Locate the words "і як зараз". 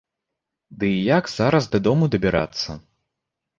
0.93-1.69